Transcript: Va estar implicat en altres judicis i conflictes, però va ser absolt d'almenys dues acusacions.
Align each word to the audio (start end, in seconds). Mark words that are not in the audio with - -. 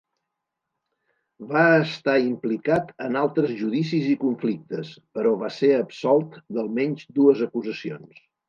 Va 1.51 1.65
estar 1.81 2.15
implicat 2.29 2.89
en 3.09 3.19
altres 3.23 3.53
judicis 3.61 4.09
i 4.15 4.17
conflictes, 4.25 4.91
però 5.19 5.37
va 5.45 5.53
ser 5.61 5.73
absolt 5.85 6.43
d'almenys 6.59 7.09
dues 7.21 7.49
acusacions. 7.49 8.23